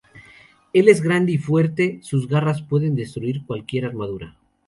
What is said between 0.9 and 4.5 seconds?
grande y fuerte, sus garras, pueden destruir cualquier armadura.